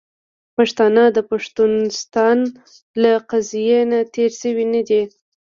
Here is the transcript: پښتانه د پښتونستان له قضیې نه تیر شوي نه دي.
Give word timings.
پښتانه 0.55 1.03
د 1.15 1.17
پښتونستان 1.29 2.37
له 3.01 3.11
قضیې 3.31 3.79
نه 3.91 3.99
تیر 4.13 4.31
شوي 4.41 4.65
نه 4.73 4.81
دي. 4.87 5.01